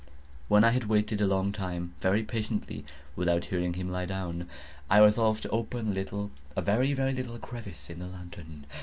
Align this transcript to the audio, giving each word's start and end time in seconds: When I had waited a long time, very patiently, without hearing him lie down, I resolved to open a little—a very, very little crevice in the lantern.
When 0.47 0.63
I 0.63 0.71
had 0.71 0.85
waited 0.85 1.21
a 1.21 1.27
long 1.27 1.51
time, 1.51 1.93
very 1.99 2.23
patiently, 2.23 2.83
without 3.15 3.45
hearing 3.45 3.75
him 3.75 3.91
lie 3.91 4.07
down, 4.07 4.49
I 4.89 4.97
resolved 4.97 5.43
to 5.43 5.49
open 5.51 5.89
a 5.89 5.93
little—a 5.93 6.61
very, 6.63 6.93
very 6.93 7.13
little 7.13 7.37
crevice 7.37 7.87
in 7.87 7.99
the 7.99 8.07
lantern. 8.07 8.65